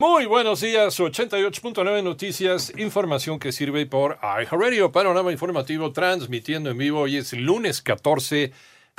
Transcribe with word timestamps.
Muy 0.00 0.24
buenos 0.24 0.62
días, 0.62 0.98
88.9 0.98 2.02
Noticias, 2.02 2.72
información 2.78 3.38
que 3.38 3.52
sirve 3.52 3.84
por 3.84 4.18
iHeartRadio, 4.22 4.90
panorama 4.92 5.30
informativo 5.30 5.92
transmitiendo 5.92 6.70
en 6.70 6.78
vivo. 6.78 7.00
Hoy 7.00 7.18
es 7.18 7.34
lunes 7.34 7.82
14 7.82 8.50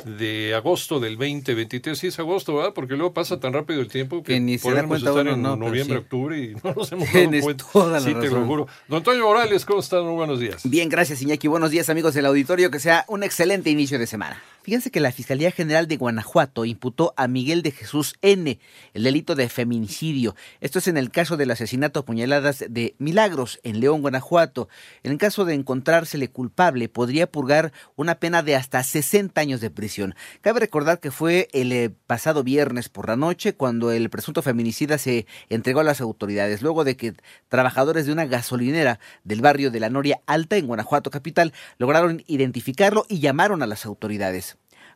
de 0.06 0.54
agosto 0.54 1.00
del 1.00 1.18
2023. 1.18 1.98
Sí 1.98 2.06
es 2.06 2.20
agosto, 2.20 2.56
¿verdad? 2.56 2.74
Porque 2.76 2.94
luego 2.94 3.16
pasa 3.16 3.40
tan 3.40 3.52
rápido 3.52 3.82
el 3.82 3.88
tiempo 3.88 4.22
que, 4.22 4.34
Que 4.34 4.40
ni 4.40 4.60
se 4.60 4.70
da 4.70 4.76
podemos 4.76 4.90
cuenta 5.02 5.10
estar 5.10 5.26
uno, 5.26 5.34
en 5.34 5.42
no, 5.42 5.56
noviembre, 5.56 5.98
sí. 5.98 6.04
octubre 6.04 6.38
y 6.38 6.54
no 6.64 6.74
nos 6.76 6.92
hemos 6.92 7.12
dado 7.12 7.42
cuenta. 7.42 7.66
toda 7.74 7.92
la 7.94 8.00
sí, 8.00 8.14
te 8.14 8.30
lo 8.30 8.46
juro. 8.46 8.68
Don 8.88 8.98
Antonio 8.98 9.24
Morales, 9.26 9.66
¿cómo 9.66 9.80
están? 9.80 10.04
Muy 10.06 10.14
buenos 10.14 10.40
días. 10.40 10.62
Bien, 10.70 10.88
gracias 10.88 11.20
Iñaki. 11.24 11.48
Buenos 11.48 11.72
días 11.72 11.90
amigos 11.90 12.14
del 12.14 12.28
auditorio. 12.28 12.70
Que 12.70 12.80
sea 12.80 13.06
un 13.08 13.24
excelente 13.24 13.72
inicio 13.72 13.98
de 13.98 14.06
semana. 14.06 14.40
Fíjense 14.64 14.92
que 14.92 15.00
la 15.00 15.12
Fiscalía 15.12 15.50
General 15.50 15.88
de 15.88 15.98
Guanajuato 15.98 16.66
imputó 16.66 17.16
a 17.18 17.28
Miguel 17.28 17.64
de 17.64 17.72
Jesús 17.72 18.14
N. 18.22 18.60
el 18.94 19.04
delito 19.04 19.34
de 19.34 19.50
feminicidio. 19.50 20.36
Esto 20.60 20.78
es 20.78 20.88
en 20.88 20.98
el 20.98 21.10
caso 21.10 21.36
del 21.36 21.50
asesinato 21.50 22.00
a 22.00 22.06
puñaladas 22.06 22.64
de 22.70 22.94
Milagros 23.00 23.60
en 23.64 23.80
León, 23.80 24.02
Guanajuato. 24.02 24.70
En 25.02 25.14
el 25.14 25.18
caso 25.18 25.46
de 25.46 25.56
encontrársele 25.56 26.30
culpable, 26.30 26.90
podría 26.90 27.26
purgar 27.26 27.74
una 27.96 28.16
pena 28.16 28.44
de 28.44 28.56
hasta 28.56 28.84
60 28.84 29.42
años 29.42 29.62
de 29.62 29.72
prisión. 29.72 30.14
Cabe 30.42 30.60
recordar 30.60 31.00
que 31.00 31.10
fue 31.10 31.48
el 31.54 31.72
eh, 31.72 31.90
pasado 32.06 32.44
viernes 32.44 32.88
por 32.88 33.08
la 33.08 33.16
noche 33.16 33.56
cuando 33.56 33.92
el 33.92 34.12
presunto 34.12 34.44
feminicida 34.44 35.00
se 35.00 35.26
entregó 35.50 35.80
a 35.80 35.86
las 35.86 36.02
autoridades, 36.02 36.62
luego 36.62 36.84
de 36.84 36.96
que 36.98 37.16
trabajadores 37.50 38.06
de 38.06 38.12
una 38.12 38.26
gasolinera 38.26 39.00
del 39.24 39.42
barrio 39.42 39.72
de 39.72 39.80
la 39.80 39.90
Noria 39.90 40.22
Alta 40.28 40.56
en 40.58 40.68
Guanajuato 40.68 41.10
capital 41.10 41.52
lograron 41.80 42.24
identificarlo 42.28 43.08
y 43.10 43.22
llamaron 43.22 43.64
a 43.64 43.68
las 43.68 43.88
autoridades. 43.88 44.52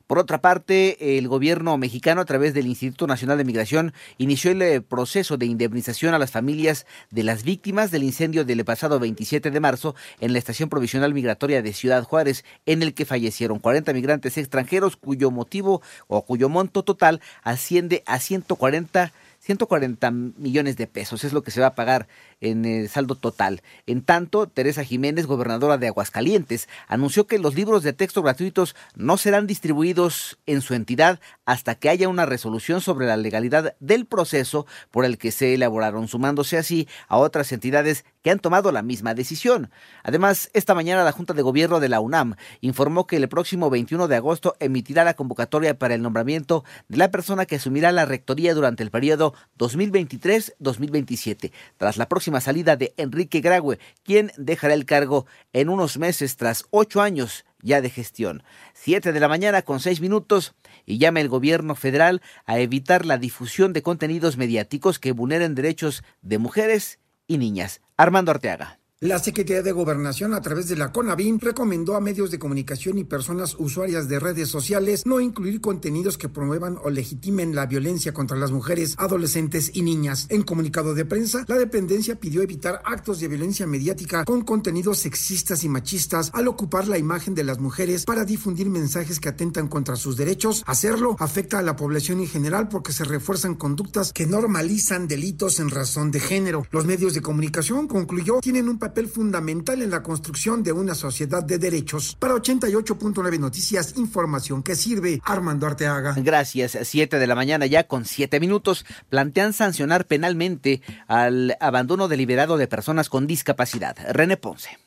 Por 0.08 0.20
otra 0.20 0.40
parte, 0.40 1.18
el 1.18 1.28
gobierno 1.28 1.78
mexicano, 1.80 2.22
a 2.22 2.26
través 2.26 2.54
del 2.54 2.68
Instituto 2.68 3.08
Nacional 3.08 3.40
de 3.40 3.44
Migración, 3.44 3.92
inició 4.20 4.52
el 4.52 4.62
eh, 4.62 4.80
proceso 4.80 5.38
de 5.38 5.48
indemnización 5.48 6.14
a 6.14 6.20
las 6.20 6.30
familias 6.30 6.86
de 7.10 7.24
las 7.24 7.44
víctimas 7.44 7.90
del 7.90 8.04
incendio 8.04 8.46
del 8.46 8.64
pasado 8.66 9.00
27 9.00 9.50
de 9.50 9.60
marzo 9.60 9.96
en 10.20 10.34
la 10.34 10.38
Estación 10.38 10.70
Provisional 10.70 11.16
Migratoria 11.16 11.64
de 11.64 11.74
Ciudad 11.74 12.04
Juárez, 12.04 12.46
en 12.68 12.84
el 12.84 12.94
que 12.94 13.06
fallecieron 13.06 13.58
40 13.58 13.94
migrantes 13.94 14.38
extranjeros, 14.38 14.96
cuyo 14.96 15.32
motivo 15.32 15.82
o 16.08 16.24
cuyo 16.24 16.50
monto 16.50 16.84
total 16.84 17.20
asciende 17.42 18.04
a 18.06 18.20
140 18.20 19.12
140 19.46 20.10
millones 20.12 20.76
de 20.76 20.88
pesos. 20.88 21.24
Es 21.24 21.32
lo 21.32 21.44
que 21.44 21.52
se 21.52 21.62
va 21.62 21.68
a 21.68 21.76
pagar 21.76 22.08
en 22.42 22.66
el 22.66 22.90
saldo 22.90 23.16
total. 23.16 23.62
En 23.86 24.02
tanto, 24.02 24.48
Teresa 24.48 24.84
Jiménez, 24.84 25.26
gobernadora 25.26 25.78
de 25.78 25.88
Aguascalientes, 25.88 26.68
anunció 26.88 27.28
que 27.28 27.40
los 27.40 27.56
libros 27.56 27.84
de 27.84 27.94
texto 27.94 28.22
gratuitos 28.22 28.76
no 28.96 29.18
serán 29.18 29.48
distribuidos 29.48 30.38
en 30.46 30.62
su 30.62 30.74
entidad 30.74 31.20
hasta 31.46 31.76
que 31.76 31.90
haya 31.90 32.10
una 32.10 32.26
resolución 32.26 32.82
sobre 32.82 33.08
la 33.08 33.18
legalidad 33.18 33.76
del 33.80 34.06
proceso 34.06 34.66
por 34.92 35.06
el 35.06 35.18
que 35.18 35.32
se 35.32 35.54
elaboraron, 35.54 36.08
sumándose 36.08 36.58
así 36.58 36.88
a 37.08 37.18
otras 37.18 37.52
entidades 37.52 38.06
que 38.22 38.32
han 38.32 38.40
tomado 38.40 38.72
la 38.72 38.82
misma 38.82 39.14
decisión. 39.14 39.70
Además, 40.04 40.50
esta 40.54 40.74
mañana 40.74 41.04
la 41.04 41.12
Junta 41.12 41.34
de 41.34 41.42
Gobierno 41.42 41.80
de 41.80 41.90
la 41.90 42.00
UNAM 42.00 42.36
informó 42.62 43.06
que 43.06 43.18
el 43.18 43.30
próximo 43.30 43.70
21 43.70 44.08
de 44.08 44.16
agosto 44.16 44.56
emitirá 44.60 45.04
la 45.04 45.14
convocatoria 45.14 45.78
para 45.78 45.94
el 45.94 46.02
nombramiento 46.02 46.64
de 46.88 46.98
la 46.98 47.12
persona 47.12 47.46
que 47.46 47.58
asumirá 47.58 47.92
la 47.92 48.06
rectoría 48.06 48.54
durante 48.54 48.82
el 48.84 48.92
periodo 48.92 49.34
2023-2027, 49.60 51.52
tras 51.78 51.98
la 51.98 52.08
próxima 52.08 52.25
salida 52.42 52.76
de 52.76 52.94
Enrique 52.98 53.42
Graue, 53.42 53.80
quien 54.04 54.32
dejará 54.38 54.74
el 54.74 54.86
cargo 54.86 55.26
en 55.54 55.70
unos 55.70 55.98
meses 55.98 56.38
tras 56.38 56.66
ocho 56.72 57.02
años 57.02 57.46
ya 57.62 57.82
de 57.82 57.90
gestión. 57.90 58.44
Siete 58.74 59.12
de 59.12 59.20
la 59.20 59.28
mañana 59.28 59.64
con 59.64 59.80
seis 59.80 60.00
minutos 60.02 60.54
y 60.86 61.00
llama 61.00 61.22
el 61.22 61.30
gobierno 61.30 61.76
federal 61.76 62.22
a 62.46 62.60
evitar 62.60 63.06
la 63.06 63.18
difusión 63.18 63.74
de 63.74 63.82
contenidos 63.82 64.38
mediáticos 64.38 65.00
que 65.00 65.12
vulneren 65.12 65.56
derechos 65.56 66.04
de 66.22 66.38
mujeres 66.38 67.00
y 67.28 67.38
niñas. 67.38 67.82
Armando 67.98 68.32
Arteaga. 68.32 68.80
La 69.02 69.20
Secretaría 69.20 69.62
de 69.62 69.74
Gobernación, 69.74 70.34
a 70.34 70.42
través 70.42 70.70
de 70.70 70.78
la 70.78 70.94
CONAVIN, 70.94 71.42
recomendó 71.42 71.98
a 71.98 72.00
medios 72.00 72.32
de 72.32 72.40
comunicación 72.40 72.98
y 72.98 73.04
personas 73.04 73.58
usuarias 73.60 74.08
de 74.08 74.22
redes 74.22 74.48
sociales 74.48 75.06
no 75.06 75.20
incluir 75.20 75.60
contenidos 75.60 76.18
que 76.18 76.30
promuevan 76.30 76.78
o 76.82 76.90
legitimen 76.90 77.56
la 77.56 77.66
violencia 77.66 78.14
contra 78.14 78.38
las 78.38 78.52
mujeres, 78.52 78.96
adolescentes 78.98 79.70
y 79.74 79.82
niñas. 79.82 80.28
En 80.30 80.44
comunicado 80.44 80.94
de 80.94 81.04
prensa, 81.04 81.44
la 81.50 81.58
dependencia 81.58 82.16
pidió 82.16 82.42
evitar 82.42 82.82
actos 82.86 83.20
de 83.20 83.28
violencia 83.28 83.68
mediática 83.68 84.24
con 84.24 84.46
contenidos 84.46 85.00
sexistas 85.00 85.66
y 85.66 85.68
machistas 85.68 86.32
al 86.34 86.48
ocupar 86.48 86.88
la 86.88 86.98
imagen 86.98 87.36
de 87.36 87.44
las 87.44 87.60
mujeres 87.60 88.06
para 88.06 88.24
difundir 88.24 88.70
mensajes 88.70 89.20
que 89.20 89.28
atentan 89.28 89.68
contra 89.68 89.98
sus 89.98 90.16
derechos. 90.16 90.64
Hacerlo 90.68 91.18
afecta 91.20 91.60
a 91.60 91.64
la 91.64 91.76
población 91.76 92.22
en 92.22 92.28
general 92.28 92.70
porque 92.70 92.94
se 92.94 93.04
refuerzan 93.04 93.56
conductas 93.56 94.14
que 94.14 94.26
normalizan 94.26 95.10
delitos 95.10 95.60
en 95.60 95.70
razón 95.70 96.12
de 96.12 96.22
género. 96.22 96.66
Los 96.72 96.86
medios 96.86 97.14
de 97.14 97.22
comunicación, 97.22 97.90
concluyó, 97.90 98.40
tienen 98.40 98.70
un 98.70 98.85
papel 98.86 99.08
fundamental 99.08 99.82
en 99.82 99.90
la 99.90 100.04
construcción 100.04 100.62
de 100.62 100.72
una 100.72 100.94
sociedad 100.94 101.44
de 101.44 101.58
derechos. 101.58 102.16
Para 102.20 102.36
88.9 102.36 103.40
Noticias, 103.40 103.98
información 103.98 104.62
que 104.62 104.76
sirve 104.76 105.20
Armando 105.26 105.66
Arteaga. 105.66 106.14
Gracias. 106.18 106.78
Siete 106.84 107.18
de 107.18 107.26
la 107.26 107.34
mañana 107.34 107.66
ya 107.66 107.86
con 107.88 108.06
siete 108.06 108.40
minutos. 108.40 108.86
Plantean 109.10 109.54
sancionar 109.54 110.06
penalmente 110.06 110.84
al 111.08 111.58
abandono 111.60 112.08
deliberado 112.08 112.58
de 112.58 112.68
personas 112.68 113.10
con 113.10 113.26
discapacidad. 113.26 113.98
René 114.12 114.38
Ponce. 114.38 114.78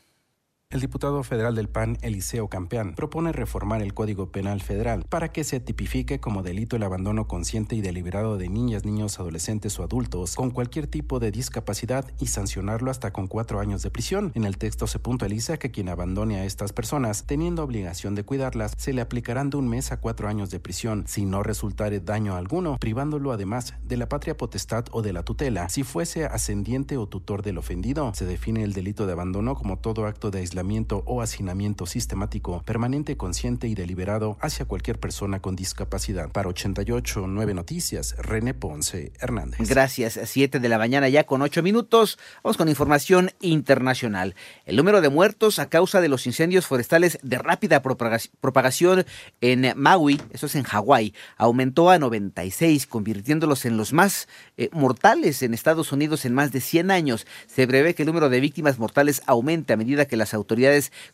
El 0.71 0.83
diputado 0.83 1.23
federal 1.23 1.55
del 1.55 1.71
PAN, 1.71 1.97
Eliseo 2.03 2.49
Campeán, 2.49 2.95
propone 2.95 3.33
reformar 3.33 3.81
el 3.81 3.95
Código 3.95 4.31
Penal 4.31 4.61
Federal 4.61 5.03
para 5.09 5.33
que 5.33 5.43
se 5.43 5.61
tipifique 5.61 6.21
como 6.21 6.43
delito 6.43 6.77
el 6.77 6.83
abandono 6.83 7.27
consciente 7.27 7.75
y 7.75 7.81
deliberado 7.81 8.37
de 8.37 8.51
niñas, 8.51 8.85
niños, 8.85 9.19
adolescentes 9.19 9.79
o 9.79 9.83
adultos 9.83 10.35
con 10.35 10.51
cualquier 10.51 10.87
tipo 10.87 11.21
de 11.21 11.31
discapacidad 11.31 12.13
y 12.21 12.27
sancionarlo 12.27 12.91
hasta 12.91 13.15
con 13.15 13.29
cuatro 13.29 13.61
años 13.61 13.83
de 13.83 13.91
prisión. 13.91 14.31
En 14.35 14.45
el 14.45 14.59
texto 14.59 14.87
se 14.87 14.99
puntualiza 14.99 15.57
que 15.57 15.71
quien 15.71 15.89
abandone 15.89 16.37
a 16.37 16.45
estas 16.45 16.75
personas, 16.75 17.25
teniendo 17.25 17.65
obligación 17.65 18.15
de 18.15 18.25
cuidarlas, 18.25 18.75
se 18.77 18.93
le 18.93 19.01
aplicarán 19.01 19.49
de 19.49 19.57
un 19.57 19.71
mes 19.71 19.91
a 19.91 20.01
cuatro 20.01 20.29
años 20.29 20.51
de 20.51 20.61
prisión 20.61 21.05
si 21.07 21.25
no 21.25 21.43
resultare 21.43 22.01
daño 22.01 22.37
alguno, 22.37 22.77
privándolo 22.79 23.33
además 23.33 23.73
de 23.85 23.97
la 23.97 24.11
patria 24.11 24.37
potestad 24.37 24.85
o 24.91 25.01
de 25.01 25.15
la 25.15 25.23
tutela. 25.23 25.71
Si 25.71 25.83
fuese 25.83 26.27
ascendiente 26.27 26.99
o 26.99 27.09
tutor 27.09 27.41
del 27.41 27.57
ofendido, 27.57 28.13
se 28.15 28.27
define 28.27 28.65
el 28.65 28.75
delito 28.75 29.07
de 29.07 29.15
abandono 29.15 29.55
como 29.55 29.79
todo 29.79 30.05
acto 30.05 30.31
de 30.31 30.41
aislamiento 30.41 30.58
o 31.07 31.23
hacinamiento 31.23 31.87
sistemático, 31.87 32.63
permanente, 32.65 33.17
consciente 33.17 33.69
y 33.69 33.75
deliberado 33.75 34.37
hacia 34.41 34.65
cualquier 34.65 34.99
persona 34.99 35.41
con 35.41 35.55
discapacidad. 35.55 36.31
Para 36.31 36.49
88 36.49 37.27
9 37.29 37.55
Noticias, 37.55 38.17
René 38.19 38.55
Ponce 38.55 39.13
Hernández. 39.21 39.69
Gracias. 39.69 40.19
Siete 40.25 40.59
de 40.59 40.69
la 40.69 40.79
mañana 40.79 41.09
ya 41.09 41.25
con 41.25 41.43
ocho 41.43 41.63
minutos. 41.63 42.19
Vamos 42.43 42.57
con 42.57 42.69
información 42.69 43.31
internacional. 43.41 44.35
El 44.67 44.77
número 44.77 45.01
de 45.01 45.09
muertos 45.09 45.59
a 45.59 45.69
causa 45.69 46.01
de 46.01 46.09
los 46.09 46.27
incendios 46.27 46.67
forestales 46.67 47.19
de 47.23 47.39
rápida 47.39 47.83
propagac- 47.83 48.31
propagación 48.41 49.05
en 49.41 49.73
Maui, 49.77 50.21
eso 50.31 50.47
es 50.47 50.55
en 50.57 50.65
Hawái, 50.65 51.15
aumentó 51.37 51.91
a 51.91 51.99
96, 51.99 52.87
convirtiéndolos 52.87 53.65
en 53.65 53.77
los 53.77 53.93
más 53.93 54.27
eh, 54.57 54.71
mortales 54.73 55.43
en 55.43 55.55
Estados 55.55 55.93
Unidos 55.93 56.25
en 56.25 56.35
más 56.35 56.51
de 56.51 56.61
100 56.61 56.91
años. 56.91 57.27
Se 57.47 57.67
prevé 57.67 57.95
que 57.95 58.03
el 58.03 58.07
número 58.09 58.29
de 58.29 58.41
víctimas 58.41 58.79
mortales 58.79 59.23
aumente 59.27 59.73
a 59.73 59.77
medida 59.77 60.07
que 60.07 60.17
las 60.17 60.35
autoridades 60.35 60.48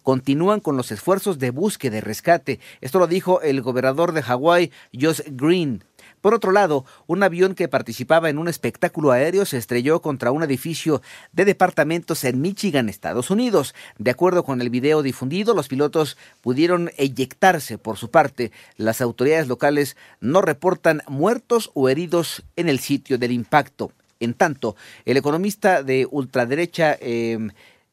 continúan 0.03 0.61
con 0.61 0.77
los 0.77 0.91
esfuerzos 0.93 1.39
de 1.39 1.51
búsqueda 1.51 1.99
y 1.99 2.01
rescate. 2.01 2.61
Esto 2.81 2.99
lo 2.99 3.07
dijo 3.07 3.41
el 3.43 3.63
gobernador 3.63 4.13
de 4.13 4.23
Hawái, 4.23 4.71
Josh 4.93 5.21
Green. 5.33 5.85
Por 6.25 6.33
otro 6.33 6.53
lado, 6.53 6.87
un 7.07 7.23
avión 7.23 7.55
que 7.55 7.69
participaba 7.69 8.31
en 8.31 8.39
un 8.39 8.49
espectáculo 8.49 9.13
aéreo 9.13 9.45
se 9.45 9.59
estrelló 9.59 10.01
contra 10.01 10.31
un 10.31 10.43
edificio 10.43 11.03
de 11.33 11.45
departamentos 11.45 12.25
en 12.25 12.41
Michigan, 12.41 12.89
Estados 12.89 13.31
Unidos. 13.31 13.75
De 13.99 14.11
acuerdo 14.11 14.43
con 14.43 14.63
el 14.63 14.71
video 14.71 15.03
difundido, 15.03 15.55
los 15.55 15.69
pilotos 15.69 16.17
pudieron 16.41 16.91
eyectarse 16.97 17.77
por 17.77 17.99
su 17.99 18.11
parte. 18.11 18.53
Las 18.79 19.03
autoridades 19.03 19.49
locales 19.49 19.99
no 20.21 20.41
reportan 20.41 21.03
muertos 21.09 21.71
o 21.75 21.91
heridos 21.91 22.43
en 22.57 22.71
el 22.71 22.79
sitio 22.79 23.19
del 23.19 23.33
impacto. 23.33 23.93
En 24.19 24.33
tanto, 24.33 24.77
el 25.05 25.19
economista 25.19 25.83
de 25.83 26.09
ultraderecha 26.11 26.97
eh, 27.01 27.39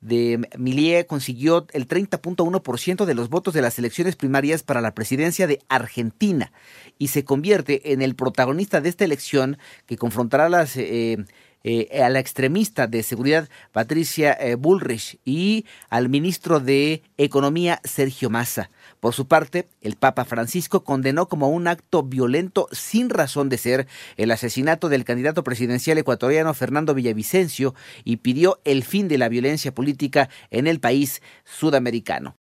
de 0.02 0.50
Millet 0.58 1.06
consiguió 1.06 1.68
el 1.74 1.88
30.1% 1.88 3.06
de 3.06 3.14
los 3.14 3.30
votos 3.30 3.54
de 3.54 3.62
las 3.62 3.78
elecciones 3.78 4.16
primarias 4.16 4.64
para 4.64 4.82
la 4.82 4.96
presidencia 4.96 5.48
de 5.48 5.60
Argentina 5.70 6.52
y 6.98 7.10
se 7.10 7.24
convierte 7.24 7.94
en 7.94 8.02
el 8.02 8.16
protagonista 8.16 8.82
de 8.82 8.90
esta 8.90 9.06
elección 9.06 9.58
que 9.86 9.98
confrontará 9.98 10.50
las, 10.50 10.76
eh, 10.76 11.24
eh, 11.64 12.02
a 12.02 12.10
la 12.10 12.20
extremista 12.20 12.88
de 12.88 13.04
seguridad 13.04 13.50
Patricia 13.72 14.34
eh, 14.34 14.56
Bullrich 14.56 15.20
y 15.26 15.66
al 15.90 16.10
ministro 16.10 16.60
de 16.60 17.04
Economía 17.18 17.82
Sergio 17.84 18.30
Massa. 18.30 18.72
Por 19.00 19.14
su 19.14 19.28
parte, 19.28 19.68
el 19.82 19.96
Papa 19.96 20.26
Francisco 20.26 20.84
condenó 20.84 21.28
como 21.28 21.50
un 21.50 21.68
acto 21.68 22.04
violento 22.04 22.68
sin 22.72 23.10
razón 23.10 23.50
de 23.50 23.58
ser 23.58 23.88
el 24.18 24.32
asesinato 24.32 24.90
del 24.90 25.06
candidato 25.06 25.44
presidencial 25.44 25.98
ecuatoriano 25.98 26.54
Fernando 26.54 26.94
Villavicencio 26.94 27.74
y 28.04 28.18
pidió 28.18 28.60
el 28.64 28.84
fin 28.84 29.08
de 29.08 29.18
la 29.18 29.30
violencia 29.30 29.74
política 29.74 30.30
en 30.52 30.68
el 30.68 30.80
país 30.80 31.22
sudamericano. 31.46 32.30